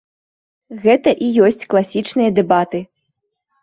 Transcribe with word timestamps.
Гэта 0.85 1.13
і 1.27 1.29
ёсць 1.51 1.67
класічныя 1.71 2.37
дэбаты. 2.43 2.87